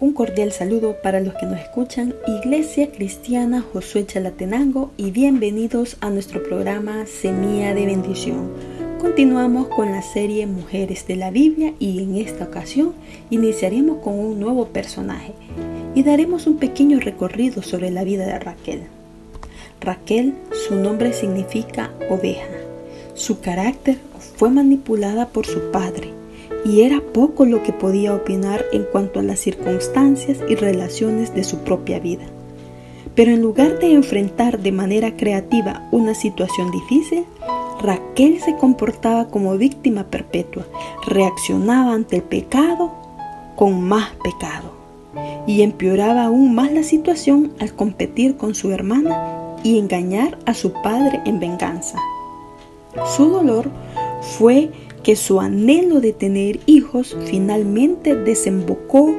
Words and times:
Un 0.00 0.12
cordial 0.12 0.52
saludo 0.52 0.98
para 1.02 1.18
los 1.18 1.34
que 1.34 1.46
nos 1.46 1.58
escuchan, 1.58 2.14
Iglesia 2.28 2.92
Cristiana 2.92 3.64
Josué 3.72 4.06
Chalatenango 4.06 4.92
y 4.96 5.10
bienvenidos 5.10 5.96
a 6.00 6.08
nuestro 6.08 6.40
programa 6.44 7.04
Semilla 7.06 7.74
de 7.74 7.84
Bendición. 7.84 8.48
Continuamos 9.00 9.66
con 9.66 9.90
la 9.90 10.02
serie 10.02 10.46
Mujeres 10.46 11.04
de 11.08 11.16
la 11.16 11.32
Biblia 11.32 11.74
y 11.80 12.00
en 12.00 12.14
esta 12.14 12.44
ocasión 12.44 12.92
iniciaremos 13.30 13.98
con 13.98 14.16
un 14.16 14.38
nuevo 14.38 14.68
personaje 14.68 15.32
y 15.96 16.04
daremos 16.04 16.46
un 16.46 16.58
pequeño 16.58 17.00
recorrido 17.00 17.62
sobre 17.62 17.90
la 17.90 18.04
vida 18.04 18.24
de 18.24 18.38
Raquel. 18.38 18.82
Raquel, 19.80 20.34
su 20.68 20.76
nombre 20.76 21.12
significa 21.12 21.90
oveja. 22.08 22.46
Su 23.14 23.40
carácter 23.40 23.96
fue 24.36 24.48
manipulada 24.48 25.26
por 25.26 25.44
su 25.44 25.72
padre 25.72 26.17
y 26.64 26.82
era 26.82 27.00
poco 27.00 27.44
lo 27.44 27.62
que 27.62 27.72
podía 27.72 28.14
opinar 28.14 28.64
en 28.72 28.84
cuanto 28.84 29.20
a 29.20 29.22
las 29.22 29.40
circunstancias 29.40 30.38
y 30.48 30.54
relaciones 30.54 31.34
de 31.34 31.44
su 31.44 31.58
propia 31.58 31.98
vida. 31.98 32.24
Pero 33.14 33.32
en 33.32 33.42
lugar 33.42 33.78
de 33.78 33.92
enfrentar 33.92 34.60
de 34.60 34.72
manera 34.72 35.16
creativa 35.16 35.88
una 35.90 36.14
situación 36.14 36.70
difícil, 36.70 37.24
Raquel 37.80 38.40
se 38.40 38.56
comportaba 38.56 39.28
como 39.28 39.56
víctima 39.56 40.04
perpetua, 40.04 40.66
reaccionaba 41.06 41.94
ante 41.94 42.16
el 42.16 42.22
pecado 42.22 42.92
con 43.56 43.82
más 43.82 44.10
pecado 44.22 44.72
y 45.46 45.62
empeoraba 45.62 46.24
aún 46.24 46.54
más 46.54 46.72
la 46.72 46.82
situación 46.82 47.52
al 47.60 47.74
competir 47.74 48.36
con 48.36 48.54
su 48.54 48.70
hermana 48.70 49.56
y 49.64 49.78
engañar 49.78 50.38
a 50.46 50.54
su 50.54 50.72
padre 50.72 51.20
en 51.24 51.40
venganza. 51.40 51.98
Su 53.16 53.30
dolor 53.30 53.70
fue 54.20 54.70
que 55.08 55.16
su 55.16 55.40
anhelo 55.40 56.02
de 56.02 56.12
tener 56.12 56.60
hijos 56.66 57.16
finalmente 57.24 58.14
desembocó 58.14 59.10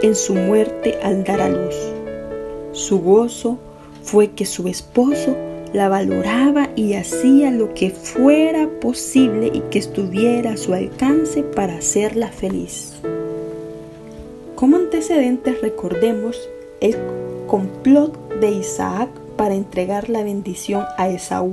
en 0.00 0.14
su 0.14 0.36
muerte 0.36 1.00
al 1.02 1.24
dar 1.24 1.40
a 1.40 1.48
luz. 1.48 1.74
Su 2.70 3.00
gozo 3.00 3.58
fue 4.04 4.30
que 4.30 4.46
su 4.46 4.68
esposo 4.68 5.36
la 5.72 5.88
valoraba 5.88 6.68
y 6.76 6.94
hacía 6.94 7.50
lo 7.50 7.74
que 7.74 7.90
fuera 7.90 8.70
posible 8.80 9.50
y 9.52 9.62
que 9.68 9.80
estuviera 9.80 10.52
a 10.52 10.56
su 10.56 10.74
alcance 10.74 11.42
para 11.42 11.74
hacerla 11.74 12.28
feliz. 12.28 12.92
Como 14.54 14.76
antecedentes 14.76 15.60
recordemos 15.60 16.38
el 16.80 16.94
complot 17.48 18.38
de 18.38 18.52
Isaac 18.52 19.08
para 19.36 19.56
entregar 19.56 20.08
la 20.08 20.22
bendición 20.22 20.84
a 20.96 21.08
Esaú 21.08 21.50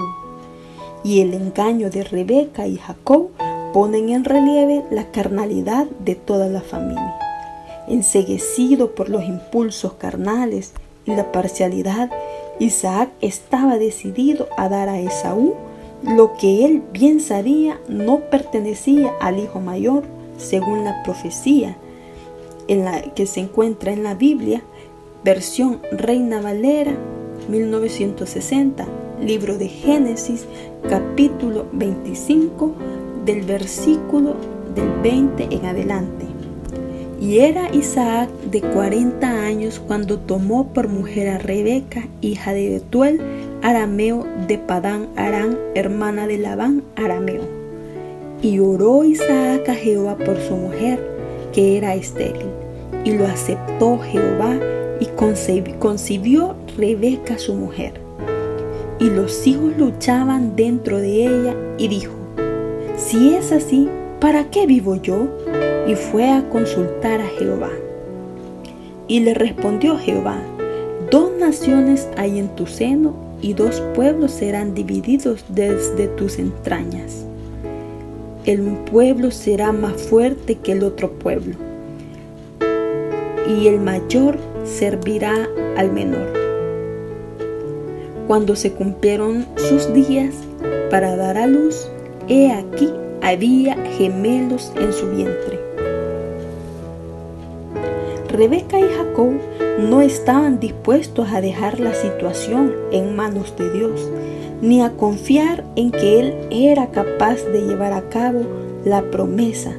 y 1.03 1.21
el 1.21 1.33
engaño 1.33 1.89
de 1.89 2.03
Rebeca 2.03 2.67
y 2.67 2.77
Jacob 2.77 3.31
ponen 3.73 4.09
en 4.09 4.23
relieve 4.23 4.83
la 4.91 5.11
carnalidad 5.11 5.87
de 5.99 6.15
toda 6.15 6.47
la 6.47 6.61
familia. 6.61 7.15
Enseguecido 7.87 8.95
por 8.95 9.09
los 9.09 9.23
impulsos 9.23 9.93
carnales 9.93 10.73
y 11.05 11.15
la 11.15 11.31
parcialidad, 11.31 12.11
Isaac 12.59 13.09
estaba 13.21 13.77
decidido 13.77 14.47
a 14.57 14.69
dar 14.69 14.89
a 14.89 14.99
Esaú 14.99 15.55
lo 16.03 16.33
que 16.37 16.65
él 16.65 16.81
bien 16.93 17.19
sabía 17.19 17.79
no 17.87 18.19
pertenecía 18.29 19.11
al 19.19 19.39
hijo 19.39 19.59
mayor, 19.59 20.03
según 20.37 20.85
la 20.85 21.03
profecía 21.03 21.77
en 22.69 22.85
la 22.85 23.01
que 23.01 23.25
se 23.25 23.41
encuentra 23.41 23.91
en 23.91 24.03
la 24.03 24.13
Biblia, 24.13 24.61
versión 25.23 25.81
Reina 25.91 26.39
Valera 26.39 26.93
1960, 27.49 28.85
libro 29.19 29.57
de 29.57 29.67
Génesis, 29.67 30.45
capítulo 30.87 31.65
25 31.73 32.73
del 33.29 33.43
versículo 33.43 34.37
del 34.73 34.89
20 35.03 35.49
en 35.51 35.65
adelante. 35.65 36.25
Y 37.21 37.41
era 37.41 37.71
Isaac 37.71 38.27
de 38.49 38.59
40 38.59 39.27
años 39.45 39.79
cuando 39.79 40.17
tomó 40.17 40.73
por 40.73 40.87
mujer 40.87 41.29
a 41.29 41.37
Rebeca, 41.37 42.07
hija 42.21 42.53
de 42.53 42.69
Betuel, 42.69 43.21
arameo 43.61 44.25
de 44.47 44.57
Padán 44.57 45.09
Arán, 45.15 45.59
hermana 45.75 46.25
de 46.25 46.39
Labán, 46.39 46.81
arameo. 46.95 47.43
Y 48.41 48.57
oró 48.57 49.03
Isaac 49.03 49.69
a 49.69 49.75
Jehová 49.75 50.17
por 50.17 50.39
su 50.41 50.55
mujer, 50.55 50.99
que 51.53 51.77
era 51.77 51.93
estéril. 51.93 52.47
Y 53.03 53.11
lo 53.11 53.27
aceptó 53.27 53.99
Jehová 53.99 54.57
y 54.99 55.05
concibió 55.77 56.55
Rebeca 56.77 57.37
su 57.37 57.53
mujer. 57.53 57.93
Y 58.99 59.11
los 59.11 59.45
hijos 59.45 59.77
luchaban 59.77 60.55
dentro 60.55 60.97
de 60.97 61.27
ella 61.27 61.55
y 61.77 61.89
dijo, 61.89 62.18
si 63.09 63.33
es 63.33 63.51
así, 63.51 63.89
¿para 64.19 64.51
qué 64.51 64.67
vivo 64.67 64.95
yo? 64.95 65.27
Y 65.87 65.95
fue 65.95 66.29
a 66.29 66.47
consultar 66.49 67.21
a 67.21 67.27
Jehová. 67.27 67.71
Y 69.07 69.21
le 69.21 69.33
respondió 69.33 69.97
Jehová, 69.97 70.37
dos 71.09 71.31
naciones 71.39 72.07
hay 72.17 72.37
en 72.37 72.49
tu 72.49 72.67
seno 72.67 73.15
y 73.41 73.53
dos 73.53 73.81
pueblos 73.95 74.31
serán 74.31 74.75
divididos 74.75 75.43
desde 75.49 76.07
tus 76.09 76.37
entrañas. 76.37 77.25
El 78.45 78.61
pueblo 78.91 79.31
será 79.31 79.71
más 79.71 79.99
fuerte 80.03 80.55
que 80.55 80.73
el 80.73 80.83
otro 80.83 81.09
pueblo, 81.09 81.55
y 83.47 83.67
el 83.67 83.79
mayor 83.79 84.37
servirá 84.65 85.49
al 85.77 85.91
menor. 85.91 86.31
Cuando 88.27 88.55
se 88.55 88.71
cumplieron 88.71 89.47
sus 89.55 89.91
días 89.93 90.35
para 90.91 91.15
dar 91.15 91.37
a 91.37 91.47
luz, 91.47 91.89
he 92.29 92.51
aquí 92.51 92.93
había 93.21 93.75
gemelos 93.97 94.71
en 94.75 94.93
su 94.93 95.09
vientre. 95.09 95.59
Rebeca 98.29 98.79
y 98.79 98.83
Jacob 98.83 99.33
no 99.79 100.01
estaban 100.01 100.59
dispuestos 100.59 101.29
a 101.33 101.41
dejar 101.41 101.79
la 101.79 101.93
situación 101.93 102.73
en 102.91 103.15
manos 103.15 103.55
de 103.57 103.71
Dios, 103.71 104.07
ni 104.61 104.81
a 104.81 104.91
confiar 104.91 105.65
en 105.75 105.91
que 105.91 106.19
Él 106.19 106.35
era 106.51 106.91
capaz 106.91 107.43
de 107.45 107.61
llevar 107.61 107.93
a 107.93 108.07
cabo 108.09 108.41
la 108.85 109.01
promesa, 109.01 109.73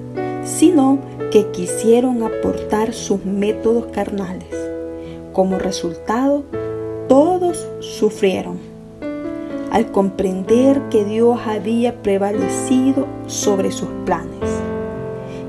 sino 0.44 0.99
que 1.31 1.47
quisieron 1.53 2.22
aportar 2.25 2.93
sus 2.93 3.25
métodos 3.25 3.87
carnales. 3.93 4.49
Como 5.33 5.59
resultado, 5.59 6.44
todos 7.09 7.69
sufrieron 7.78 8.69
al 9.70 9.91
comprender 9.92 10.81
que 10.91 11.04
Dios 11.04 11.38
había 11.47 12.03
prevalecido 12.03 13.06
sobre 13.26 13.70
sus 13.70 13.88
planes. 14.04 14.41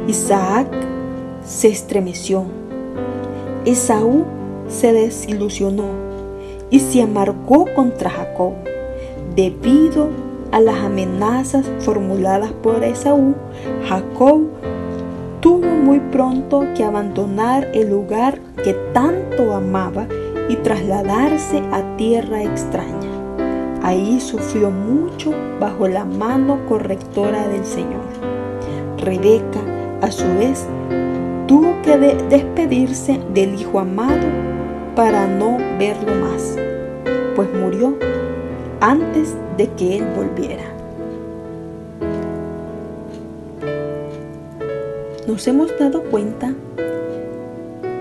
Isaac 0.07 0.67
se 1.43 1.69
estremeció. 1.69 2.45
Esaú 3.65 4.25
se 4.67 4.93
desilusionó 4.93 5.89
y 6.69 6.79
se 6.79 7.01
amargó 7.01 7.65
contra 7.75 8.09
Jacob. 8.09 8.53
Debido 9.35 10.09
a 10.51 10.59
las 10.59 10.77
amenazas 10.77 11.65
formuladas 11.79 12.51
por 12.51 12.83
Esaú, 12.83 13.35
Jacob 13.87 14.41
tuvo 15.39 15.67
muy 15.67 15.99
pronto 15.99 16.65
que 16.75 16.83
abandonar 16.83 17.69
el 17.73 17.89
lugar 17.89 18.39
que 18.63 18.73
tanto 18.93 19.53
amaba 19.53 20.07
y 20.49 20.55
trasladarse 20.57 21.61
a 21.71 21.97
tierra 21.97 22.43
extraña. 22.43 23.20
Ahí 23.83 24.19
sufrió 24.19 24.69
mucho 24.69 25.33
bajo 25.59 25.87
la 25.87 26.05
mano 26.05 26.59
correctora 26.67 27.47
del 27.47 27.65
Señor. 27.65 28.01
Rebeca, 28.97 29.59
a 30.01 30.11
su 30.11 30.27
vez, 30.37 30.67
tuvo 31.47 31.81
que 31.81 31.97
despedirse 31.97 33.19
del 33.33 33.59
hijo 33.59 33.79
amado 33.79 34.27
para 34.95 35.25
no 35.25 35.57
verlo 35.79 36.13
más, 36.15 36.57
pues 37.35 37.47
murió 37.53 37.97
antes 38.81 39.35
de 39.57 39.67
que 39.69 39.97
él 39.97 40.05
volviera. 40.15 40.63
Nos 45.27 45.47
hemos 45.47 45.75
dado 45.79 46.03
cuenta 46.03 46.53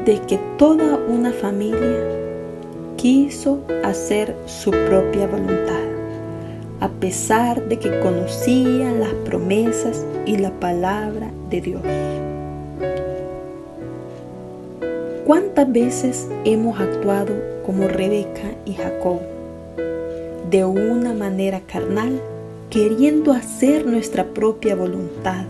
de 0.05 0.21
que 0.27 0.39
toda 0.59 0.99
una 1.09 1.33
familia 1.33 2.20
quiso 3.01 3.61
hacer 3.83 4.37
su 4.45 4.71
propia 4.71 5.27
voluntad, 5.27 5.89
a 6.81 6.89
pesar 6.89 7.67
de 7.67 7.79
que 7.79 7.99
conocía 8.01 8.93
las 8.93 9.15
promesas 9.25 10.05
y 10.27 10.37
la 10.37 10.51
palabra 10.51 11.31
de 11.49 11.61
Dios. 11.63 11.83
¿Cuántas 15.25 15.73
veces 15.73 16.29
hemos 16.45 16.79
actuado 16.79 17.33
como 17.65 17.89
Rebeca 17.89 18.51
y 18.67 18.75
Jacob, 18.75 19.21
de 20.51 20.67
una 20.67 21.15
manera 21.15 21.61
carnal, 21.61 22.21
queriendo 22.69 23.33
hacer 23.33 23.87
nuestra 23.87 24.25
propia 24.25 24.75
voluntad, 24.75 25.47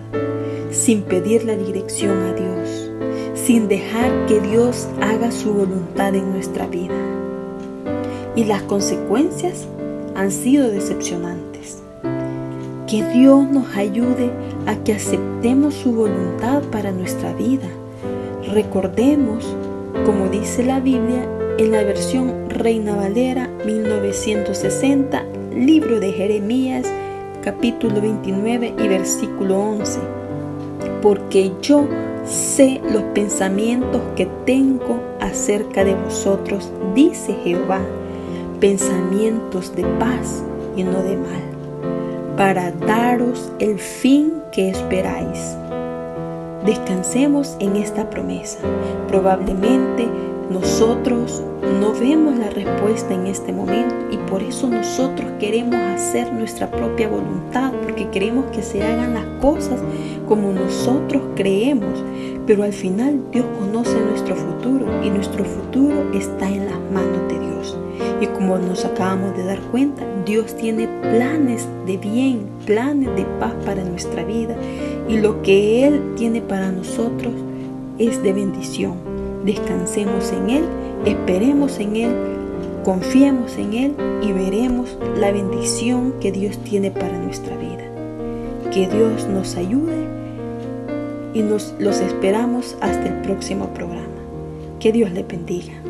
sin 0.70 1.02
pedir 1.02 1.44
la 1.44 1.56
dirección 1.56 2.17
a 2.17 2.32
Dios, 2.32 2.93
sin 3.35 3.67
dejar 3.67 4.26
que 4.26 4.41
Dios 4.41 4.87
haga 5.00 5.32
su 5.32 5.52
voluntad 5.52 6.14
en 6.14 6.32
nuestra 6.32 6.69
vida? 6.69 7.20
Y 8.37 8.44
las 8.44 8.62
consecuencias 8.62 9.67
han 10.15 10.31
sido 10.31 10.71
decepcionantes. 10.71 11.82
Que 12.87 13.05
Dios 13.12 13.49
nos 13.49 13.77
ayude 13.77 14.31
a 14.67 14.77
que 14.77 14.94
aceptemos 14.94 15.75
su 15.75 15.93
voluntad 15.93 16.62
para 16.71 16.93
nuestra 16.93 17.32
vida. 17.32 17.69
Recordemos 18.53 19.56
como 20.05 20.29
dice 20.29 20.62
la 20.62 20.81
Biblia 20.81 21.29
en 21.59 21.73
la 21.73 21.82
versión 21.85 22.49
Reina 22.49 22.97
Valera 22.97 23.49
1960, 23.67 25.25
libro 25.55 26.00
de 26.00 26.12
Jeremías, 26.12 26.87
capítulo 27.44 28.00
29 28.00 28.75
y 28.79 28.88
versículo 28.88 29.61
11. 29.61 30.00
Porque 31.03 31.53
yo 31.61 31.87
sé 32.25 32.81
los 32.91 33.03
pensamientos 33.15 34.00
que 34.17 34.26
tengo 34.47 35.00
acerca 35.21 35.85
de 35.85 35.94
vosotros, 35.94 36.71
dice 36.94 37.37
Jehová, 37.44 37.81
pensamientos 38.61 39.75
de 39.75 39.85
paz 39.99 40.45
y 40.77 40.85
no 40.85 41.03
de 41.03 41.17
mal, 41.17 42.37
para 42.37 42.71
daros 42.71 43.51
el 43.59 43.79
fin 43.79 44.35
que 44.53 44.69
esperáis. 44.69 45.57
Descansemos 46.67 47.57
en 47.59 47.77
esta 47.77 48.11
promesa. 48.11 48.59
Probablemente 49.09 50.07
nosotros 50.51 51.43
no 51.81 51.93
vemos 51.95 52.37
la 52.37 52.51
respuesta 52.51 53.15
en 53.15 53.27
este 53.27 53.51
momento 53.51 53.95
y 54.11 54.19
por 54.29 54.43
eso 54.43 54.69
nosotros 54.69 55.27
queremos 55.39 55.77
hacer 55.77 56.31
nuestra 56.31 56.71
propia 56.71 57.09
voluntad, 57.09 57.73
porque 57.83 58.11
queremos 58.11 58.45
que 58.55 58.62
se 58.62 58.83
hagan 58.83 59.15
las 59.15 59.27
cosas 59.41 59.81
como 60.29 60.53
nosotros 60.53 61.23
creemos, 61.35 62.05
pero 62.47 62.65
al 62.65 62.75
final 62.75 63.21
Dios 63.33 63.47
conoce 63.59 63.99
nuestro 64.01 64.37
futuro 64.37 64.87
y 65.03 65.09
nuestro 65.09 65.45
futuro 65.45 66.11
está 66.12 66.49
en 66.49 66.67
las 66.67 66.81
manos 66.93 67.27
de 67.29 67.39
Dios. 67.39 67.50
Y 68.21 68.27
como 68.27 68.59
nos 68.59 68.85
acabamos 68.85 69.37
de 69.37 69.45
dar 69.45 69.61
cuenta, 69.71 70.05
Dios 70.27 70.55
tiene 70.57 70.87
planes 71.01 71.67
de 71.87 71.97
bien, 71.97 72.47
planes 72.67 73.15
de 73.17 73.25
paz 73.39 73.55
para 73.65 73.83
nuestra 73.83 74.25
vida 74.25 74.55
y 75.09 75.17
lo 75.19 75.43
que 75.43 75.87
Él 75.87 76.15
tiene 76.17 76.43
para 76.43 76.71
nosotros 76.71 77.33
es 77.99 78.23
de 78.23 78.33
bendición 78.33 79.11
descansemos 79.45 80.33
en 80.33 80.51
Él, 80.51 80.65
esperemos 81.07 81.79
en 81.79 81.97
Él, 81.97 82.13
confiemos 82.85 83.57
en 83.57 83.73
Él 83.75 83.95
y 84.23 84.33
veremos 84.33 84.97
la 85.19 85.33
bendición 85.33 86.15
que 86.21 86.33
Dios 86.33 86.59
tiene 86.59 86.91
para 86.91 87.19
nuestra 87.19 87.57
vida. 87.57 87.85
Que 88.73 88.87
Dios 88.87 89.27
nos 89.27 89.57
ayude 89.57 90.07
y 91.35 91.43
nos 91.43 91.75
los 91.79 92.01
esperamos 92.01 92.77
hasta 92.81 93.07
el 93.07 93.23
próximo 93.23 93.69
programa. 93.75 94.07
Que 94.79 94.93
Dios 94.93 95.11
le 95.11 95.23
bendiga. 95.23 95.90